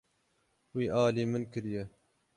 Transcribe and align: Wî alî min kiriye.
Wî 0.75 0.85
alî 1.03 1.23
min 1.31 1.43
kiriye. 1.53 1.83